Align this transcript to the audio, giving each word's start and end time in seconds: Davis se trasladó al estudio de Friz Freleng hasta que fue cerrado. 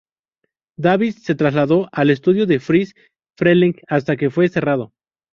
Davis 0.77 1.21
se 1.21 1.35
trasladó 1.35 1.87
al 1.91 2.09
estudio 2.09 2.47
de 2.47 2.59
Friz 2.59 2.95
Freleng 3.37 3.75
hasta 3.87 4.17
que 4.17 4.31
fue 4.31 4.49
cerrado. 4.49 4.93